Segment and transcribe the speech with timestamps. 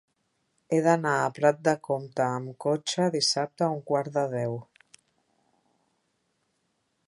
[0.69, 4.57] He d'anar a Prat de Comte amb cotxe dissabte a un quart de deu.